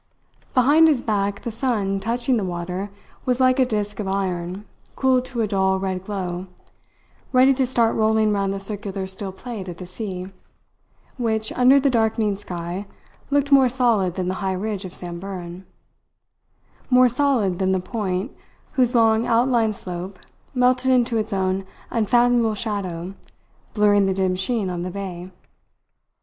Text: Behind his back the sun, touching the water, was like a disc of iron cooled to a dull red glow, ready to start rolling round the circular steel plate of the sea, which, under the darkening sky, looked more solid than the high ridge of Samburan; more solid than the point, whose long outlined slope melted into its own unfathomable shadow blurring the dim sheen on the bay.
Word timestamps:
Behind 0.55 0.87
his 0.87 1.03
back 1.03 1.43
the 1.43 1.51
sun, 1.51 1.99
touching 1.99 2.37
the 2.37 2.43
water, 2.43 2.89
was 3.23 3.39
like 3.39 3.59
a 3.59 3.67
disc 3.67 3.99
of 3.99 4.07
iron 4.07 4.65
cooled 4.95 5.25
to 5.25 5.41
a 5.41 5.47
dull 5.47 5.79
red 5.79 6.03
glow, 6.03 6.47
ready 7.31 7.53
to 7.53 7.67
start 7.67 7.95
rolling 7.95 8.33
round 8.33 8.51
the 8.51 8.59
circular 8.59 9.05
steel 9.05 9.31
plate 9.31 9.67
of 9.67 9.77
the 9.77 9.85
sea, 9.85 10.31
which, 11.17 11.51
under 11.53 11.79
the 11.79 11.91
darkening 11.91 12.35
sky, 12.35 12.87
looked 13.29 13.51
more 13.51 13.69
solid 13.69 14.15
than 14.15 14.27
the 14.27 14.33
high 14.41 14.53
ridge 14.53 14.85
of 14.85 14.93
Samburan; 14.95 15.67
more 16.89 17.07
solid 17.07 17.59
than 17.59 17.71
the 17.71 17.79
point, 17.79 18.31
whose 18.71 18.95
long 18.95 19.27
outlined 19.27 19.75
slope 19.75 20.17
melted 20.55 20.89
into 20.91 21.17
its 21.17 21.31
own 21.31 21.63
unfathomable 21.91 22.55
shadow 22.55 23.13
blurring 23.75 24.07
the 24.07 24.15
dim 24.15 24.35
sheen 24.35 24.67
on 24.67 24.81
the 24.81 24.89
bay. 24.89 25.29